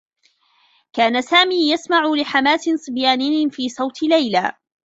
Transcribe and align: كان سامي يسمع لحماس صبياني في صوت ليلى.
كان 0.93 1.21
سامي 1.21 1.71
يسمع 1.73 2.03
لحماس 2.21 2.69
صبياني 2.85 3.49
في 3.49 3.69
صوت 3.69 4.03
ليلى. 4.03 4.51